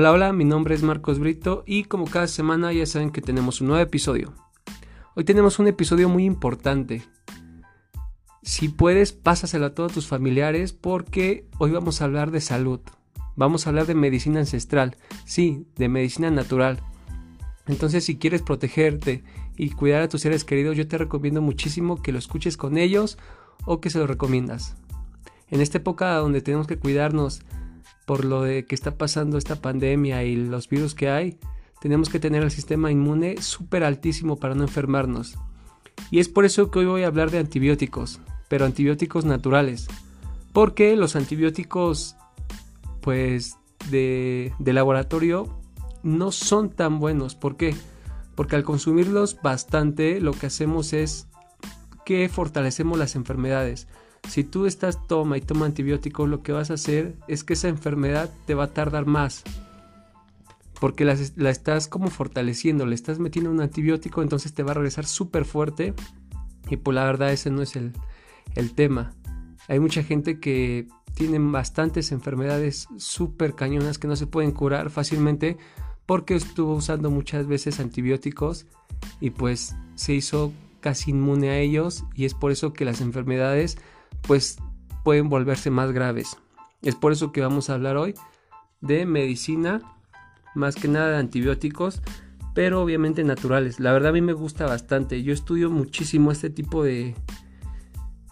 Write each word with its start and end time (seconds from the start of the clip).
Hola, 0.00 0.12
hola, 0.12 0.32
mi 0.32 0.44
nombre 0.44 0.76
es 0.76 0.84
Marcos 0.84 1.18
Brito 1.18 1.64
y 1.66 1.82
como 1.82 2.04
cada 2.04 2.28
semana 2.28 2.72
ya 2.72 2.86
saben 2.86 3.10
que 3.10 3.20
tenemos 3.20 3.60
un 3.60 3.66
nuevo 3.66 3.82
episodio. 3.82 4.32
Hoy 5.16 5.24
tenemos 5.24 5.58
un 5.58 5.66
episodio 5.66 6.08
muy 6.08 6.24
importante. 6.24 7.02
Si 8.44 8.68
puedes, 8.68 9.12
pásaselo 9.12 9.66
a 9.66 9.74
todos 9.74 9.90
tus 9.90 10.06
familiares 10.06 10.72
porque 10.72 11.48
hoy 11.58 11.72
vamos 11.72 12.00
a 12.00 12.04
hablar 12.04 12.30
de 12.30 12.40
salud. 12.40 12.78
Vamos 13.34 13.66
a 13.66 13.70
hablar 13.70 13.86
de 13.86 13.96
medicina 13.96 14.38
ancestral, 14.38 14.96
sí, 15.24 15.66
de 15.74 15.88
medicina 15.88 16.30
natural. 16.30 16.78
Entonces, 17.66 18.04
si 18.04 18.18
quieres 18.18 18.42
protegerte 18.42 19.24
y 19.56 19.70
cuidar 19.70 20.02
a 20.02 20.08
tus 20.08 20.20
seres 20.20 20.44
queridos, 20.44 20.76
yo 20.76 20.86
te 20.86 20.96
recomiendo 20.96 21.42
muchísimo 21.42 22.00
que 22.00 22.12
lo 22.12 22.20
escuches 22.20 22.56
con 22.56 22.78
ellos 22.78 23.18
o 23.64 23.80
que 23.80 23.90
se 23.90 23.98
lo 23.98 24.06
recomiendas. 24.06 24.76
En 25.48 25.60
esta 25.60 25.78
época 25.78 26.14
donde 26.14 26.40
tenemos 26.40 26.68
que 26.68 26.78
cuidarnos 26.78 27.42
por 28.08 28.24
lo 28.24 28.40
de 28.40 28.64
que 28.64 28.74
está 28.74 28.96
pasando 28.96 29.36
esta 29.36 29.56
pandemia 29.56 30.24
y 30.24 30.34
los 30.34 30.70
virus 30.70 30.94
que 30.94 31.10
hay, 31.10 31.38
tenemos 31.78 32.08
que 32.08 32.18
tener 32.18 32.42
el 32.42 32.50
sistema 32.50 32.90
inmune 32.90 33.42
súper 33.42 33.84
altísimo 33.84 34.36
para 34.36 34.54
no 34.54 34.62
enfermarnos. 34.62 35.36
Y 36.10 36.18
es 36.18 36.30
por 36.30 36.46
eso 36.46 36.70
que 36.70 36.78
hoy 36.78 36.86
voy 36.86 37.02
a 37.02 37.08
hablar 37.08 37.30
de 37.30 37.36
antibióticos, 37.36 38.18
pero 38.48 38.64
antibióticos 38.64 39.26
naturales. 39.26 39.88
Porque 40.54 40.96
los 40.96 41.16
antibióticos, 41.16 42.16
pues, 43.02 43.58
de, 43.90 44.54
de 44.58 44.72
laboratorio 44.72 45.60
no 46.02 46.32
son 46.32 46.70
tan 46.70 47.00
buenos. 47.00 47.34
¿Por 47.34 47.58
qué? 47.58 47.74
Porque 48.34 48.56
al 48.56 48.64
consumirlos 48.64 49.38
bastante, 49.42 50.22
lo 50.22 50.32
que 50.32 50.46
hacemos 50.46 50.94
es 50.94 51.26
que 52.06 52.30
fortalecemos 52.30 52.98
las 52.98 53.16
enfermedades. 53.16 53.86
Si 54.28 54.44
tú 54.44 54.66
estás 54.66 55.06
toma 55.06 55.38
y 55.38 55.40
toma 55.40 55.66
antibióticos, 55.66 56.28
lo 56.28 56.42
que 56.42 56.52
vas 56.52 56.70
a 56.70 56.74
hacer 56.74 57.16
es 57.28 57.44
que 57.44 57.54
esa 57.54 57.68
enfermedad 57.68 58.30
te 58.46 58.54
va 58.54 58.64
a 58.64 58.72
tardar 58.74 59.06
más. 59.06 59.42
Porque 60.80 61.04
la, 61.04 61.14
estás 61.14 61.88
como 61.88 62.08
fortaleciendo, 62.08 62.86
le 62.86 62.94
estás 62.94 63.18
metiendo 63.18 63.50
un 63.50 63.60
antibiótico, 63.60 64.22
entonces 64.22 64.52
te 64.52 64.62
va 64.62 64.72
a 64.72 64.74
regresar 64.74 65.06
súper 65.06 65.44
fuerte. 65.44 65.94
Y 66.68 66.76
pues 66.76 66.94
la 66.94 67.04
verdad 67.04 67.32
ese 67.32 67.50
no 67.50 67.62
es 67.62 67.74
el, 67.74 67.94
el 68.54 68.74
tema. 68.74 69.14
Hay 69.66 69.80
mucha 69.80 70.02
gente 70.02 70.38
que 70.38 70.86
tiene 71.14 71.38
bastantes 71.38 72.12
enfermedades 72.12 72.86
súper 72.98 73.54
cañonas 73.54 73.98
que 73.98 74.08
no 74.08 74.14
se 74.14 74.26
pueden 74.26 74.52
curar 74.52 74.90
fácilmente 74.90 75.56
porque 76.06 76.36
estuvo 76.36 76.74
usando 76.74 77.10
muchas 77.10 77.46
veces 77.46 77.80
antibióticos 77.80 78.66
y 79.20 79.30
pues 79.30 79.74
se 79.94 80.14
hizo 80.14 80.52
casi 80.80 81.10
inmune 81.10 81.50
a 81.50 81.58
ellos 81.58 82.04
y 82.14 82.24
es 82.24 82.34
por 82.34 82.50
eso 82.50 82.72
que 82.72 82.84
las 82.84 83.00
enfermedades 83.00 83.78
pues 84.22 84.58
pueden 85.04 85.28
volverse 85.28 85.70
más 85.70 85.92
graves. 85.92 86.36
Es 86.82 86.94
por 86.94 87.12
eso 87.12 87.32
que 87.32 87.40
vamos 87.40 87.70
a 87.70 87.74
hablar 87.74 87.96
hoy 87.96 88.14
de 88.80 89.06
medicina, 89.06 89.80
más 90.54 90.76
que 90.76 90.88
nada 90.88 91.10
de 91.10 91.16
antibióticos, 91.16 92.02
pero 92.54 92.82
obviamente 92.82 93.24
naturales. 93.24 93.80
La 93.80 93.92
verdad 93.92 94.10
a 94.10 94.12
mí 94.12 94.20
me 94.20 94.32
gusta 94.32 94.66
bastante. 94.66 95.22
Yo 95.22 95.32
estudio 95.32 95.70
muchísimo 95.70 96.32
este 96.32 96.50
tipo 96.50 96.82
de, 96.82 97.14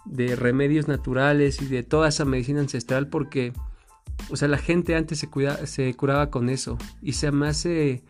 de 0.05 0.35
remedios 0.35 0.87
naturales 0.87 1.61
y 1.61 1.65
de 1.65 1.83
toda 1.83 2.09
esa 2.09 2.25
medicina 2.25 2.59
ancestral 2.59 3.07
porque, 3.07 3.53
o 4.29 4.35
sea, 4.35 4.47
la 4.47 4.57
gente 4.57 4.95
antes 4.95 5.19
se, 5.19 5.29
se 5.65 5.93
curaba 5.93 6.29
con 6.29 6.49
eso 6.49 6.77
y 7.01 7.13
se 7.13 7.31
me 7.31 7.47
hace 7.47 8.03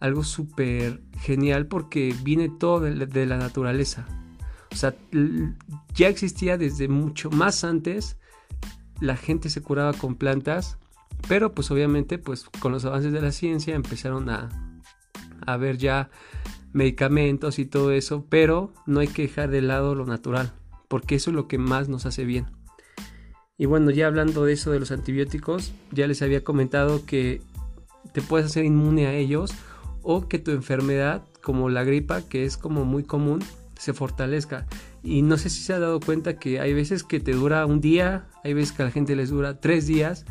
algo 0.00 0.24
súper 0.24 1.02
genial 1.20 1.66
porque 1.66 2.14
viene 2.22 2.48
todo 2.48 2.80
de 2.80 3.26
la 3.26 3.38
naturaleza. 3.38 4.06
O 4.72 4.76
sea, 4.76 4.94
ya 5.94 6.08
existía 6.08 6.58
desde 6.58 6.88
mucho 6.88 7.30
más 7.30 7.64
antes. 7.64 8.18
La 9.00 9.16
gente 9.16 9.48
se 9.48 9.62
curaba 9.62 9.92
con 9.92 10.16
plantas, 10.16 10.78
pero 11.28 11.54
pues 11.54 11.70
obviamente 11.70 12.18
pues 12.18 12.44
con 12.60 12.72
los 12.72 12.84
avances 12.84 13.12
de 13.12 13.22
la 13.22 13.32
ciencia 13.32 13.74
empezaron 13.74 14.28
a, 14.28 14.48
a 15.46 15.56
ver 15.56 15.78
ya 15.78 16.10
medicamentos 16.72 17.58
y 17.58 17.64
todo 17.64 17.92
eso, 17.92 18.26
pero 18.28 18.72
no 18.86 19.00
hay 19.00 19.08
que 19.08 19.22
dejar 19.22 19.50
de 19.50 19.62
lado 19.62 19.94
lo 19.94 20.04
natural, 20.04 20.52
porque 20.88 21.14
eso 21.14 21.30
es 21.30 21.36
lo 21.36 21.48
que 21.48 21.56
más 21.56 21.88
nos 21.88 22.04
hace 22.04 22.24
bien. 22.24 22.46
Y 23.56 23.64
bueno, 23.64 23.90
ya 23.90 24.06
hablando 24.06 24.44
de 24.44 24.52
eso 24.52 24.70
de 24.70 24.80
los 24.80 24.90
antibióticos, 24.90 25.72
ya 25.90 26.06
les 26.06 26.20
había 26.20 26.44
comentado 26.44 27.06
que 27.06 27.40
te 28.12 28.20
puedes 28.20 28.46
hacer 28.46 28.66
inmune 28.66 29.06
a 29.06 29.14
ellos 29.14 29.54
o 30.08 30.28
que 30.28 30.38
tu 30.38 30.52
enfermedad, 30.52 31.24
como 31.42 31.68
la 31.68 31.82
gripa, 31.82 32.22
que 32.22 32.44
es 32.44 32.56
como 32.56 32.84
muy 32.84 33.02
común, 33.02 33.40
se 33.76 33.92
fortalezca. 33.92 34.66
Y 35.02 35.22
no 35.22 35.36
sé 35.36 35.50
si 35.50 35.60
se 35.62 35.72
ha 35.72 35.80
dado 35.80 35.98
cuenta 35.98 36.38
que 36.38 36.60
hay 36.60 36.72
veces 36.72 37.02
que 37.02 37.18
te 37.18 37.32
dura 37.32 37.66
un 37.66 37.80
día, 37.80 38.28
hay 38.44 38.54
veces 38.54 38.70
que 38.70 38.82
a 38.82 38.86
la 38.86 38.92
gente 38.92 39.16
les 39.16 39.30
dura 39.30 39.60
tres 39.60 39.88
días, 39.88 40.24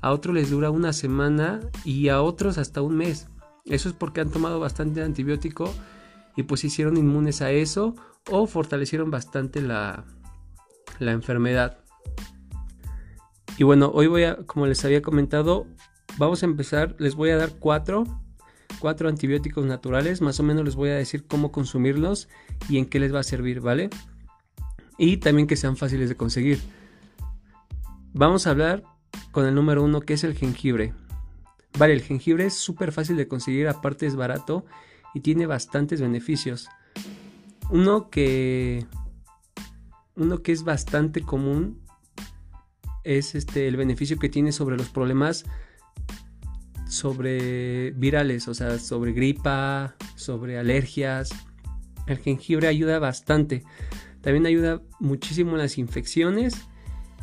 a 0.00 0.12
otros 0.12 0.32
les 0.32 0.50
dura 0.50 0.70
una 0.70 0.92
semana 0.92 1.60
y 1.84 2.08
a 2.08 2.22
otros 2.22 2.56
hasta 2.56 2.82
un 2.82 2.96
mes. 2.96 3.26
Eso 3.64 3.88
es 3.88 3.96
porque 3.96 4.20
han 4.20 4.30
tomado 4.30 4.60
bastante 4.60 5.02
antibiótico 5.02 5.74
y 6.36 6.44
pues 6.44 6.62
hicieron 6.64 6.96
inmunes 6.96 7.42
a 7.42 7.50
eso 7.50 7.96
o 8.30 8.46
fortalecieron 8.46 9.10
bastante 9.10 9.60
la, 9.60 10.04
la 11.00 11.10
enfermedad. 11.10 11.78
Y 13.58 13.64
bueno, 13.64 13.90
hoy 13.92 14.06
voy 14.06 14.22
a, 14.22 14.36
como 14.46 14.66
les 14.66 14.84
había 14.84 15.02
comentado, 15.02 15.66
vamos 16.16 16.44
a 16.44 16.46
empezar, 16.46 16.94
les 17.00 17.16
voy 17.16 17.30
a 17.30 17.36
dar 17.36 17.54
cuatro 17.58 18.04
cuatro 18.78 19.08
antibióticos 19.08 19.64
naturales, 19.66 20.20
más 20.20 20.40
o 20.40 20.42
menos 20.42 20.64
les 20.64 20.74
voy 20.74 20.90
a 20.90 20.94
decir 20.94 21.26
cómo 21.26 21.52
consumirlos 21.52 22.28
y 22.68 22.78
en 22.78 22.86
qué 22.86 23.00
les 23.00 23.14
va 23.14 23.20
a 23.20 23.24
servir, 23.24 23.60
¿vale? 23.60 23.90
Y 24.98 25.18
también 25.18 25.46
que 25.46 25.56
sean 25.56 25.76
fáciles 25.76 26.08
de 26.08 26.16
conseguir. 26.16 26.60
Vamos 28.12 28.46
a 28.46 28.50
hablar 28.50 28.82
con 29.30 29.46
el 29.46 29.54
número 29.54 29.82
uno 29.82 30.00
que 30.00 30.14
es 30.14 30.24
el 30.24 30.34
jengibre. 30.34 30.94
Vale, 31.78 31.92
el 31.92 32.02
jengibre 32.02 32.46
es 32.46 32.54
súper 32.54 32.92
fácil 32.92 33.16
de 33.16 33.28
conseguir, 33.28 33.68
aparte 33.68 34.06
es 34.06 34.16
barato 34.16 34.64
y 35.14 35.20
tiene 35.20 35.46
bastantes 35.46 36.00
beneficios. 36.00 36.68
Uno 37.70 38.08
que 38.10 38.86
uno 40.14 40.42
que 40.42 40.52
es 40.52 40.64
bastante 40.64 41.20
común 41.20 41.82
es 43.04 43.34
este 43.34 43.68
el 43.68 43.76
beneficio 43.76 44.18
que 44.18 44.28
tiene 44.28 44.52
sobre 44.52 44.76
los 44.76 44.88
problemas 44.88 45.44
sobre 46.88 47.90
virales, 47.92 48.48
o 48.48 48.54
sea, 48.54 48.78
sobre 48.78 49.12
gripa, 49.12 49.96
sobre 50.14 50.58
alergias. 50.58 51.30
El 52.06 52.18
jengibre 52.18 52.68
ayuda 52.68 52.98
bastante. 52.98 53.64
También 54.20 54.46
ayuda 54.46 54.82
muchísimo 55.00 55.52
en 55.52 55.58
las 55.58 55.78
infecciones 55.78 56.66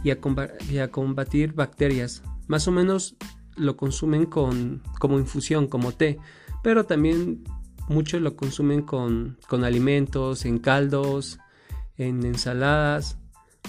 y 0.03 0.12
a, 0.12 0.91
combatir 0.91 1.53
bacterias. 1.53 2.24
Más 2.47 2.68
o 2.68 2.72
menos 2.72 3.16
lo 3.56 3.78
consumen 3.78 4.25
con, 4.25 4.84
como 5.00 5.19
infusión, 5.19 5.68
como 5.68 5.94
té, 5.94 6.19
pero 6.62 6.85
también 6.85 7.44
muchos 7.88 8.22
lo 8.22 8.35
consumen 8.35 8.81
con, 8.81 9.38
con 9.47 9.63
alimentos, 9.63 10.45
en 10.45 10.59
caldos, 10.59 11.40
en 11.97 12.25
ensaladas 12.25 13.18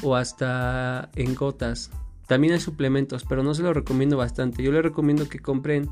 o 0.03 0.17
hasta 0.17 1.11
en 1.15 1.35
gotas. 1.35 1.91
También 2.27 2.55
hay 2.55 2.61
suplementos, 2.61 3.25
pero 3.29 3.43
no 3.43 3.55
se 3.55 3.63
lo 3.63 3.73
recomiendo 3.73 4.17
bastante. 4.17 4.63
Yo 4.63 4.73
les 4.73 4.83
recomiendo 4.83 5.29
que 5.29 5.39
compren 5.39 5.91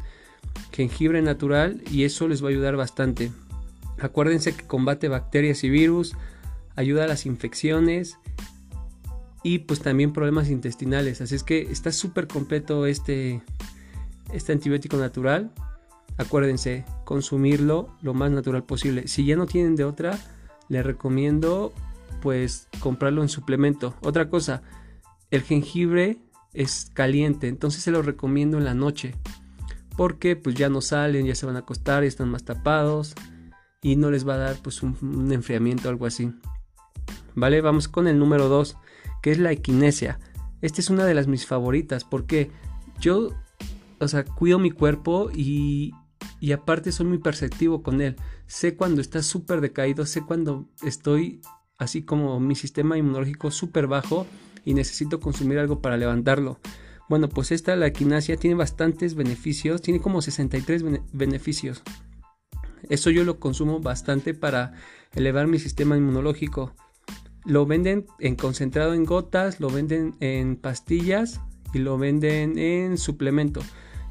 jengibre 0.73 1.23
natural 1.23 1.83
y 1.91 2.05
eso 2.05 2.29
les 2.29 2.43
va 2.43 2.49
a 2.49 2.51
ayudar 2.51 2.77
bastante. 2.77 3.31
Acuérdense 4.01 4.55
que 4.55 4.67
combate 4.67 5.09
bacterias 5.09 5.63
y 5.65 5.71
virus, 5.71 6.17
ayuda 6.75 7.05
a 7.05 7.07
las 7.07 7.27
infecciones 7.27 8.19
y 9.43 9.61
pues 9.61 9.81
también 9.81 10.13
problemas 10.13 10.49
intestinales. 10.49 11.21
Así 11.21 11.35
es 11.35 11.43
que 11.43 11.63
está 11.63 11.93
súper 11.93 12.29
completo 12.29 12.87
este, 12.87 13.43
este 14.33 14.53
antibiótico 14.53 14.97
natural. 14.97 15.53
Acuérdense, 16.17 16.85
consumirlo 17.05 17.89
lo 18.03 18.15
más 18.15 18.31
natural 18.31 18.65
posible. 18.65 19.09
Si 19.09 19.25
ya 19.25 19.37
no 19.37 19.47
tienen 19.47 19.77
de 19.77 19.85
otra, 19.85 20.19
les 20.69 20.85
recomiendo 20.85 21.73
pues 22.21 22.69
comprarlo 22.81 23.23
en 23.23 23.29
suplemento. 23.29 23.95
Otra 24.03 24.29
cosa, 24.29 24.63
el 25.33 25.43
jengibre 25.43 26.19
es 26.53 26.91
caliente, 26.93 27.49
entonces 27.49 27.83
se 27.83 27.91
lo 27.91 28.03
recomiendo 28.03 28.59
en 28.59 28.65
la 28.65 28.75
noche. 28.75 29.15
Porque 29.97 30.37
pues 30.37 30.55
ya 30.55 30.69
no 30.69 30.81
salen, 30.81 31.27
ya 31.27 31.35
se 31.35 31.47
van 31.47 31.57
a 31.57 31.61
acostar, 31.61 32.05
y 32.05 32.07
están 32.07 32.29
más 32.29 32.45
tapados 32.45 33.15
y 33.81 33.97
no 33.97 34.11
les 34.11 34.29
va 34.29 34.35
a 34.35 34.39
dar 34.39 34.57
pues 34.63 34.83
un, 34.83 35.33
enfriamiento 35.33 35.89
o 35.89 35.91
algo 35.91 36.07
así. 36.07 36.31
Vale, 37.35 37.63
vamos 37.63 37.89
con 37.89 38.07
el 38.07 38.19
número 38.19 38.49
2, 38.49 38.77
que 39.23 39.33
es 39.33 39.39
la 39.39 39.53
equinesia. 39.53 40.21
Esta 40.61 40.83
es 40.83 40.91
una 40.91 41.07
de 41.07 41.15
las 41.15 41.27
mis 41.27 41.47
favoritas 41.47 42.05
porque 42.05 42.51
yo, 43.01 43.31
o 44.01 44.09
sea, 44.09 44.25
cuido 44.25 44.59
mi 44.59 44.71
cuerpo 44.71 45.31
y, 45.35 45.93
y 46.41 46.53
aparte 46.53 46.93
soy 46.93 47.07
muy 47.07 47.19
perceptivo 47.19 47.83
con 47.83 48.03
él. 48.03 48.17
Sé 48.47 48.77
cuando 48.77 49.01
está 49.01 49.23
súper 49.23 49.63
decaído, 49.63 50.05
sé 50.05 50.21
cuando 50.21 50.69
estoy 50.83 51.41
así 51.79 52.03
como 52.03 52.39
mi 52.39 52.55
sistema 52.55 52.99
inmunológico 52.99 53.51
súper 53.51 53.87
bajo 53.87 54.27
y 54.65 54.75
necesito 54.75 55.21
consumir 55.21 55.59
algo 55.59 55.81
para 55.81 55.97
levantarlo. 55.97 56.59
Bueno, 57.09 57.29
pues 57.29 57.53
esta, 57.53 57.77
la 57.77 57.87
equinacia, 57.87 58.37
tiene 58.37 58.57
bastantes 58.57 59.15
beneficios, 59.15 59.83
tiene 59.83 60.01
como 60.01 60.23
63 60.23 60.85
beneficios. 61.13 61.83
Eso 62.89 63.11
yo 63.11 63.25
lo 63.25 63.39
consumo 63.39 63.81
bastante 63.81 64.35
para 64.35 64.73
elevar 65.15 65.47
mi 65.47 65.59
sistema 65.59 65.97
inmunológico. 65.97 66.75
Lo 67.45 67.67
venden 67.67 68.07
en 68.19 68.37
concentrado 68.37 68.95
en 68.95 69.05
gotas, 69.05 69.61
lo 69.61 69.69
venden 69.69 70.15
en 70.21 70.57
pastillas 70.57 71.41
y 71.75 71.79
lo 71.79 71.99
venden 71.99 72.59
en 72.59 72.99
suplemento. 72.99 73.61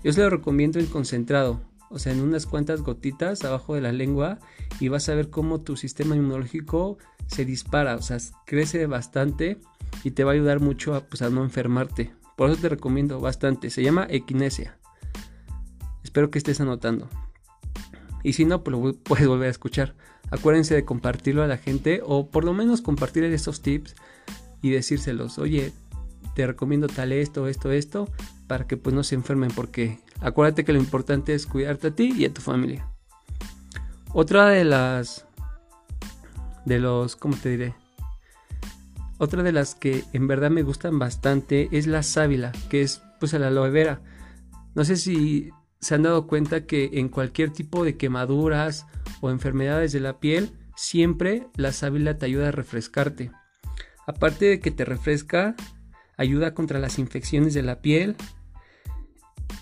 Yo 0.04 0.12
se 0.14 0.22
lo 0.22 0.30
recomiendo 0.30 0.80
en 0.80 0.88
concentrado, 0.88 1.62
o 1.90 2.00
sea, 2.00 2.12
en 2.12 2.22
unas 2.22 2.46
cuantas 2.46 2.82
gotitas 2.82 3.44
abajo 3.44 3.76
de 3.76 3.82
la 3.82 3.92
lengua 3.92 4.40
y 4.80 4.88
vas 4.88 5.08
a 5.10 5.16
ver 5.16 5.30
cómo 5.30 5.62
tu 5.62 5.78
sistema 5.78 6.16
inmunológico 6.16 6.98
se 7.28 7.46
dispara, 7.46 7.96
o 7.96 8.02
sea, 8.02 8.18
crece 8.46 8.86
bastante 8.88 9.60
y 10.04 10.12
te 10.12 10.24
va 10.24 10.32
a 10.32 10.34
ayudar 10.34 10.60
mucho 10.60 10.96
a, 10.96 11.02
pues, 11.02 11.22
no 11.32 11.44
enfermarte. 11.44 12.14
Por 12.36 12.50
eso 12.50 12.62
te 12.62 12.70
recomiendo 12.70 13.20
bastante. 13.20 13.70
Se 13.70 13.84
llama 13.84 14.08
equinesia. 14.10 14.78
Espero 16.04 16.32
que 16.32 16.38
estés 16.38 16.60
anotando. 16.62 17.08
Y 18.24 18.34
si 18.34 18.46
no, 18.46 18.64
pues 18.64 18.78
lo 18.78 18.94
puedes 19.04 19.28
volver 19.28 19.48
a 19.48 19.52
escuchar. 19.52 19.96
Acuérdense 20.30 20.74
de 20.74 20.86
compartirlo 20.86 21.44
a 21.44 21.48
la 21.48 21.58
gente 21.58 22.02
o 22.06 22.30
por 22.30 22.46
lo 22.46 22.54
menos 22.54 22.82
compartir 22.82 23.24
estos 23.24 23.62
tips 23.62 23.96
y 24.62 24.70
decírselos. 24.70 25.38
Oye, 25.40 25.74
te 26.36 26.48
recomiendo 26.48 26.88
tal 26.88 27.12
esto, 27.12 27.48
esto, 27.48 27.72
esto, 27.72 28.10
para 28.48 28.66
que 28.66 28.78
pues 28.78 28.96
no 28.96 29.04
se 29.04 29.16
enfermen 29.16 29.52
porque 29.52 30.00
acuérdate 30.22 30.64
que 30.64 30.74
lo 30.74 30.80
importante 30.80 31.34
es 31.34 31.46
cuidarte 31.46 31.88
a 31.88 31.96
ti 31.96 32.14
y 32.16 32.26
a 32.26 32.34
tu 32.34 32.42
familia. 32.42 32.88
Otra 34.14 34.48
de 34.48 34.64
las 34.64 35.26
de 36.66 36.80
los, 36.80 37.16
¿cómo 37.16 37.36
te 37.36 37.50
diré? 37.50 37.81
Otra 39.22 39.44
de 39.44 39.52
las 39.52 39.76
que 39.76 40.04
en 40.14 40.26
verdad 40.26 40.50
me 40.50 40.64
gustan 40.64 40.98
bastante 40.98 41.70
es 41.72 41.86
la 41.86 42.02
sábila, 42.02 42.52
que 42.72 42.82
es 42.82 43.04
pues 43.20 43.34
la 43.34 43.50
aloe 43.50 43.70
vera. 43.70 44.02
No 44.74 44.84
sé 44.84 44.96
si 44.96 45.52
se 45.80 45.94
han 45.94 46.02
dado 46.02 46.26
cuenta 46.26 46.66
que 46.66 46.90
en 46.94 47.08
cualquier 47.08 47.52
tipo 47.52 47.86
de 47.86 47.98
quemaduras 47.98 48.88
o 49.22 49.30
enfermedades 49.30 49.92
de 49.92 50.00
la 50.00 50.20
piel, 50.20 50.50
siempre 50.76 51.46
la 51.56 51.72
sábila 51.72 52.18
te 52.18 52.26
ayuda 52.26 52.48
a 52.48 52.52
refrescarte. 52.52 53.30
Aparte 54.08 54.46
de 54.46 54.60
que 54.60 54.72
te 54.72 54.86
refresca, 54.86 55.56
ayuda 56.18 56.56
contra 56.56 56.80
las 56.80 56.98
infecciones 56.98 57.54
de 57.54 57.62
la 57.62 57.80
piel. 57.80 58.16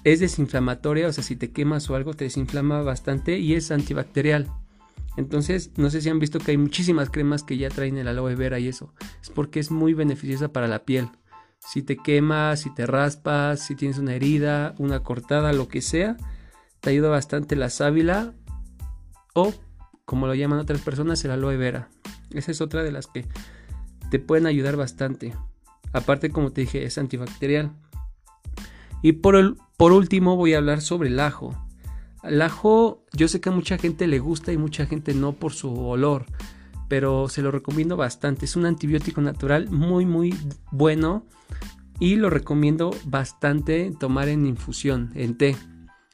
Es 0.05 0.21
desinflamatoria, 0.21 1.09
o 1.09 1.11
sea, 1.11 1.25
si 1.25 1.35
te 1.35 1.51
quemas 1.51 1.89
o 1.89 1.95
algo 1.95 2.13
te 2.13 2.23
desinflama 2.23 2.81
bastante 2.81 3.39
y 3.39 3.55
es 3.55 3.71
antibacterial. 3.71 4.49
Entonces, 5.17 5.71
no 5.77 5.89
sé 5.89 6.01
si 6.01 6.09
han 6.09 6.19
visto 6.19 6.39
que 6.39 6.51
hay 6.51 6.57
muchísimas 6.57 7.09
cremas 7.09 7.43
que 7.43 7.57
ya 7.57 7.69
traen 7.69 7.97
el 7.97 8.07
aloe 8.07 8.35
vera 8.35 8.59
y 8.59 8.67
eso. 8.67 8.93
Es 9.21 9.29
porque 9.29 9.59
es 9.59 9.71
muy 9.71 9.93
beneficiosa 9.93 10.53
para 10.53 10.67
la 10.67 10.85
piel. 10.85 11.09
Si 11.59 11.83
te 11.83 11.97
quemas, 11.97 12.61
si 12.61 12.73
te 12.73 12.85
raspas, 12.85 13.65
si 13.65 13.75
tienes 13.75 13.97
una 13.97 14.13
herida, 14.13 14.75
una 14.77 15.03
cortada, 15.03 15.51
lo 15.51 15.67
que 15.67 15.81
sea, 15.81 16.15
te 16.79 16.91
ayuda 16.91 17.09
bastante 17.09 17.55
la 17.55 17.69
sábila 17.69 18.33
o, 19.33 19.53
como 20.05 20.27
lo 20.27 20.35
llaman 20.35 20.59
otras 20.59 20.81
personas, 20.81 21.23
el 21.25 21.31
aloe 21.31 21.57
vera. 21.57 21.89
Esa 22.31 22.51
es 22.51 22.61
otra 22.61 22.83
de 22.83 22.91
las 22.91 23.07
que 23.07 23.25
te 24.09 24.19
pueden 24.19 24.45
ayudar 24.45 24.77
bastante. 24.77 25.33
Aparte, 25.91 26.29
como 26.29 26.51
te 26.51 26.61
dije, 26.61 26.85
es 26.85 26.97
antibacterial. 26.97 27.71
Y 29.01 29.13
por, 29.13 29.57
por 29.77 29.91
último 29.91 30.35
voy 30.35 30.53
a 30.53 30.57
hablar 30.57 30.81
sobre 30.81 31.09
el 31.09 31.19
ajo. 31.19 31.55
El 32.23 32.41
ajo 32.41 33.05
yo 33.13 33.27
sé 33.27 33.39
que 33.39 33.49
a 33.49 33.53
mucha 33.53 33.77
gente 33.77 34.07
le 34.07 34.19
gusta 34.19 34.51
y 34.51 34.57
mucha 34.57 34.85
gente 34.85 35.13
no 35.13 35.33
por 35.33 35.53
su 35.53 35.73
olor, 35.73 36.25
pero 36.87 37.29
se 37.29 37.41
lo 37.41 37.51
recomiendo 37.51 37.95
bastante. 37.97 38.45
Es 38.45 38.55
un 38.55 38.65
antibiótico 38.65 39.21
natural 39.21 39.69
muy 39.69 40.05
muy 40.05 40.35
bueno 40.71 41.25
y 41.99 42.15
lo 42.15 42.29
recomiendo 42.29 42.91
bastante 43.05 43.93
tomar 43.99 44.27
en 44.27 44.45
infusión, 44.45 45.11
en 45.15 45.37
té. 45.37 45.55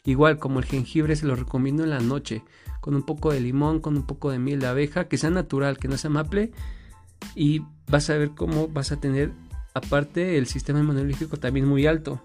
Igual 0.03 0.37
como 0.37 0.59
el 0.59 0.65
jengibre 0.65 1.15
se 1.15 1.25
lo 1.25 1.35
recomiendo 1.35 1.83
en 1.83 1.89
la 1.89 1.99
noche, 1.99 2.43
con 2.81 2.95
un 2.95 3.03
poco 3.03 3.31
de 3.31 3.39
limón, 3.39 3.79
con 3.79 3.97
un 3.97 4.05
poco 4.05 4.29
de 4.29 4.37
miel 4.37 4.59
de 4.59 4.67
abeja, 4.67 5.07
que 5.07 5.17
sea 5.17 5.31
natural, 5.31 5.77
que 5.79 5.87
no 5.87 5.97
sea 5.97 6.11
maple 6.11 6.51
y 7.33 7.63
vas 7.87 8.09
a 8.09 8.17
ver 8.17 8.31
cómo 8.31 8.67
vas 8.67 8.91
a 8.91 8.99
tener 8.99 9.31
aparte 9.73 10.37
el 10.37 10.45
sistema 10.45 10.79
inmunológico 10.79 11.37
también 11.37 11.67
muy 11.67 11.87
alto. 11.87 12.21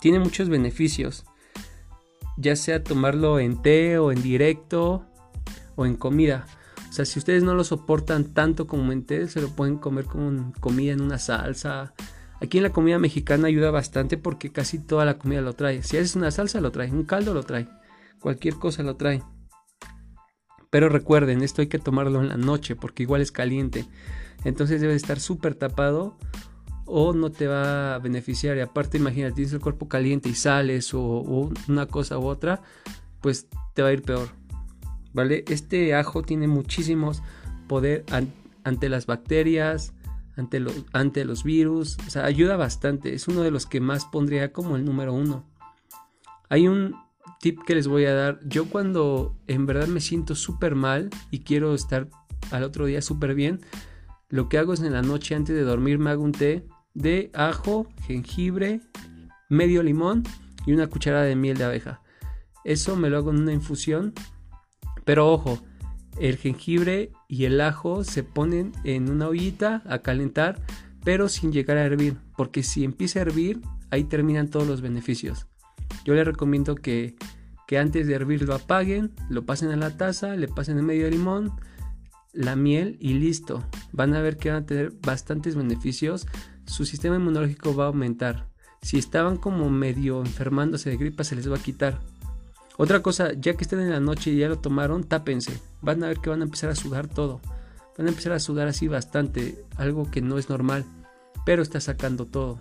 Tiene 0.00 0.18
muchos 0.18 0.48
beneficios 0.48 1.24
ya 2.36 2.56
sea 2.56 2.82
tomarlo 2.82 3.38
en 3.38 3.60
té 3.62 3.98
o 3.98 4.12
en 4.12 4.22
directo 4.22 5.04
o 5.74 5.86
en 5.86 5.96
comida. 5.96 6.46
O 6.88 6.92
sea, 6.92 7.04
si 7.04 7.18
ustedes 7.18 7.42
no 7.42 7.54
lo 7.54 7.64
soportan 7.64 8.32
tanto 8.32 8.66
como 8.66 8.92
en 8.92 9.04
té, 9.04 9.26
se 9.28 9.40
lo 9.40 9.48
pueden 9.48 9.76
comer 9.76 10.06
con 10.06 10.52
comida 10.52 10.92
en 10.92 11.00
una 11.00 11.18
salsa. 11.18 11.94
Aquí 12.40 12.58
en 12.58 12.64
la 12.64 12.72
comida 12.72 12.98
mexicana 12.98 13.48
ayuda 13.48 13.70
bastante 13.70 14.16
porque 14.18 14.52
casi 14.52 14.78
toda 14.78 15.04
la 15.04 15.18
comida 15.18 15.40
lo 15.40 15.54
trae. 15.54 15.82
Si 15.82 15.96
haces 15.96 16.16
una 16.16 16.30
salsa, 16.30 16.60
lo 16.60 16.70
trae. 16.70 16.90
Un 16.90 17.04
caldo, 17.04 17.34
lo 17.34 17.42
trae. 17.42 17.68
Cualquier 18.20 18.54
cosa 18.54 18.82
lo 18.82 18.96
trae. 18.96 19.22
Pero 20.70 20.88
recuerden, 20.88 21.42
esto 21.42 21.62
hay 21.62 21.68
que 21.68 21.78
tomarlo 21.78 22.20
en 22.20 22.28
la 22.28 22.36
noche 22.36 22.76
porque 22.76 23.02
igual 23.02 23.22
es 23.22 23.32
caliente. 23.32 23.86
Entonces 24.44 24.80
debe 24.80 24.94
estar 24.94 25.20
súper 25.20 25.54
tapado 25.54 26.18
o 26.86 27.12
no 27.12 27.30
te 27.30 27.46
va 27.46 27.96
a 27.96 27.98
beneficiar. 27.98 28.56
Y 28.56 28.60
aparte, 28.60 28.96
imagínate, 28.96 29.34
tienes 29.34 29.52
el 29.52 29.60
cuerpo 29.60 29.88
caliente 29.88 30.28
y 30.28 30.34
sales 30.34 30.94
o, 30.94 31.50
una 31.68 31.86
cosa 31.86 32.18
u 32.18 32.26
otra, 32.26 32.62
pues 33.20 33.48
te 33.74 33.82
va 33.82 33.88
a 33.88 33.92
ir 33.92 34.02
peor. 34.02 34.28
¿Vale? 35.12 35.44
Este 35.48 35.94
ajo 35.94 36.22
tiene 36.22 36.46
muchísimos 36.46 37.22
poder 37.68 38.04
ante 38.64 38.88
las 38.88 39.06
bacterias, 39.06 39.94
ante 40.36 40.64
ante 40.92 41.24
los 41.24 41.42
virus, 41.42 41.96
o 42.06 42.10
sea, 42.10 42.24
ayuda 42.24 42.56
bastante. 42.56 43.14
Es 43.14 43.26
uno 43.26 43.42
de 43.42 43.50
los 43.50 43.66
que 43.66 43.80
más 43.80 44.04
pondría 44.04 44.52
como 44.52 44.76
el 44.76 44.84
número 44.84 45.14
uno. 45.14 45.44
Hay 46.48 46.68
un 46.68 46.94
tip 47.40 47.62
que 47.64 47.74
les 47.74 47.88
voy 47.88 48.04
a 48.04 48.14
dar. 48.14 48.40
Yo 48.46 48.66
cuando 48.66 49.36
en 49.46 49.66
verdad 49.66 49.88
me 49.88 50.00
siento 50.00 50.34
súper 50.34 50.74
mal 50.74 51.10
y 51.30 51.40
quiero 51.40 51.74
estar 51.74 52.08
al 52.50 52.62
otro 52.62 52.86
día 52.86 53.02
súper 53.02 53.34
bien, 53.34 53.60
lo 54.28 54.48
que 54.48 54.58
hago 54.58 54.74
es 54.74 54.80
en 54.80 54.92
la 54.92 55.02
noche 55.02 55.34
antes 55.34 55.54
de 55.54 55.62
dormir 55.62 55.98
me 55.98 56.10
hago 56.10 56.22
un 56.22 56.32
té 56.32 56.66
de 56.96 57.30
ajo, 57.34 57.86
jengibre, 58.06 58.80
medio 59.50 59.82
limón 59.82 60.24
y 60.64 60.72
una 60.72 60.86
cucharada 60.86 61.24
de 61.24 61.36
miel 61.36 61.58
de 61.58 61.64
abeja. 61.64 62.00
Eso 62.64 62.96
me 62.96 63.10
lo 63.10 63.18
hago 63.18 63.30
en 63.30 63.42
una 63.42 63.52
infusión. 63.52 64.14
Pero 65.04 65.30
ojo, 65.30 65.62
el 66.18 66.38
jengibre 66.38 67.12
y 67.28 67.44
el 67.44 67.60
ajo 67.60 68.02
se 68.02 68.24
ponen 68.24 68.72
en 68.82 69.10
una 69.10 69.28
ollita 69.28 69.82
a 69.86 69.98
calentar, 69.98 70.62
pero 71.04 71.28
sin 71.28 71.52
llegar 71.52 71.76
a 71.76 71.84
hervir, 71.84 72.16
porque 72.36 72.62
si 72.62 72.82
empieza 72.82 73.18
a 73.18 73.22
hervir, 73.22 73.60
ahí 73.90 74.04
terminan 74.04 74.48
todos 74.48 74.66
los 74.66 74.80
beneficios. 74.80 75.46
Yo 76.04 76.14
les 76.14 76.26
recomiendo 76.26 76.74
que, 76.76 77.14
que 77.68 77.78
antes 77.78 78.06
de 78.06 78.14
hervir 78.14 78.42
lo 78.42 78.54
apaguen, 78.54 79.12
lo 79.28 79.44
pasen 79.44 79.70
a 79.70 79.76
la 79.76 79.96
taza, 79.96 80.34
le 80.34 80.48
pasen 80.48 80.78
el 80.78 80.82
medio 80.82 81.08
limón, 81.10 81.52
la 82.32 82.56
miel 82.56 82.96
y 83.00 83.14
listo. 83.14 83.62
Van 83.92 84.14
a 84.14 84.22
ver 84.22 84.38
que 84.38 84.50
van 84.50 84.62
a 84.62 84.66
tener 84.66 84.92
bastantes 85.02 85.54
beneficios 85.56 86.26
su 86.66 86.84
sistema 86.84 87.16
inmunológico 87.16 87.74
va 87.74 87.84
a 87.84 87.88
aumentar. 87.88 88.48
Si 88.82 88.98
estaban 88.98 89.36
como 89.36 89.70
medio 89.70 90.20
enfermándose 90.20 90.90
de 90.90 90.96
gripa, 90.96 91.24
se 91.24 91.36
les 91.36 91.50
va 91.50 91.56
a 91.56 91.62
quitar. 91.62 92.00
Otra 92.76 93.00
cosa, 93.00 93.32
ya 93.32 93.54
que 93.54 93.64
estén 93.64 93.80
en 93.80 93.90
la 93.90 94.00
noche 94.00 94.30
y 94.30 94.38
ya 94.38 94.48
lo 94.48 94.58
tomaron, 94.58 95.04
tápense. 95.04 95.60
Van 95.80 96.04
a 96.04 96.08
ver 96.08 96.18
que 96.18 96.30
van 96.30 96.42
a 96.42 96.44
empezar 96.44 96.70
a 96.70 96.74
sudar 96.74 97.08
todo. 97.08 97.40
Van 97.96 98.06
a 98.06 98.10
empezar 98.10 98.32
a 98.32 98.40
sudar 98.40 98.68
así 98.68 98.86
bastante, 98.86 99.64
algo 99.76 100.10
que 100.10 100.20
no 100.20 100.36
es 100.36 100.50
normal, 100.50 100.84
pero 101.46 101.62
está 101.62 101.80
sacando 101.80 102.26
todo. 102.26 102.60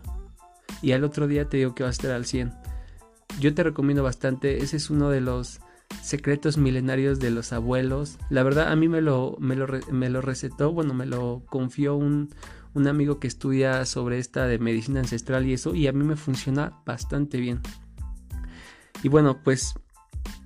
Y 0.81 0.93
al 0.93 1.03
otro 1.03 1.27
día 1.27 1.50
te 1.50 1.57
digo 1.57 1.75
que 1.75 1.83
va 1.83 1.89
a 1.89 1.91
estar 1.91 2.12
al 2.12 2.25
100. 2.25 2.53
Yo 3.39 3.53
te 3.53 3.63
recomiendo 3.63 4.03
bastante, 4.03 4.63
ese 4.63 4.77
es 4.77 4.89
uno 4.89 5.09
de 5.09 5.19
los 5.19 5.59
secretos 6.01 6.57
milenarios 6.57 7.19
de 7.19 7.31
los 7.31 7.51
abuelos. 7.51 8.17
La 8.29 8.43
verdad, 8.43 8.71
a 8.71 8.75
mí 8.77 8.88
me 8.88 9.01
lo, 9.01 9.35
me 9.39 9.55
lo, 9.57 9.67
me 9.91 10.09
lo 10.09 10.21
recetó, 10.21 10.71
bueno, 10.71 10.93
me 10.93 11.05
lo 11.05 11.43
confió 11.50 11.95
un, 11.95 12.29
un 12.75 12.88
amigo 12.88 13.20
que 13.20 13.27
estudia 13.27 13.86
sobre 13.86 14.20
esta 14.20 14.46
de 14.46 14.60
medicina 14.60 15.00
ancestral 15.00 15.48
y 15.48 15.53
eso, 15.53 15.74
y 15.74 15.88
a 15.88 15.94
mí 15.94 16.03
me 16.03 16.15
funciona 16.15 16.74
bastante 16.86 17.39
bien. 17.39 17.62
Y 19.01 19.08
bueno, 19.10 19.41
pues 19.44 19.74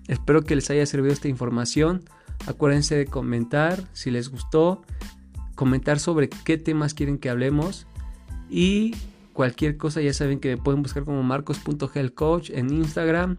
espero 0.07 0.43
que 0.43 0.55
les 0.55 0.69
haya 0.69 0.86
servido 0.86 1.12
esta 1.12 1.27
información. 1.27 2.03
Acuérdense 2.48 2.95
de 2.95 3.05
comentar 3.05 3.83
si 3.93 4.12
les 4.12 4.29
gustó, 4.29 4.83
comentar 5.55 6.00
sobre 6.00 6.29
qué 6.29 6.57
temas 6.57 6.93
quieren 6.93 7.17
que 7.17 7.29
hablemos 7.29 7.88
y 8.50 8.95
cualquier 9.33 9.77
cosa 9.77 10.01
ya 10.01 10.13
saben 10.13 10.39
que 10.39 10.55
me 10.55 10.57
pueden 10.57 10.83
buscar 10.83 11.03
como 11.03 11.24
marcos.healthcoach 11.24 12.51
en 12.51 12.71
Instagram, 12.71 13.38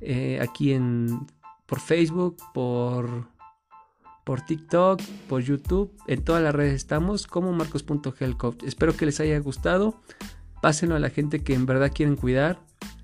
eh, 0.00 0.38
aquí 0.40 0.72
en 0.72 1.26
por 1.66 1.80
Facebook, 1.80 2.36
por 2.52 3.31
por 4.24 4.40
TikTok, 4.42 5.00
por 5.28 5.42
YouTube, 5.42 5.92
en 6.06 6.22
todas 6.22 6.42
las 6.42 6.54
redes 6.54 6.74
estamos 6.74 7.26
como 7.26 7.52
marcos.healthcoach. 7.52 8.62
Espero 8.62 8.96
que 8.96 9.06
les 9.06 9.20
haya 9.20 9.38
gustado. 9.38 10.00
Pásenlo 10.60 10.94
a 10.94 11.00
la 11.00 11.10
gente 11.10 11.42
que 11.42 11.54
en 11.54 11.66
verdad 11.66 11.92
quieren 11.92 12.16
cuidar 12.16 12.60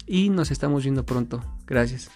y 0.06 0.30
nos 0.30 0.50
estamos 0.50 0.84
viendo 0.84 1.04
pronto. 1.04 1.42
Gracias. 1.66 2.10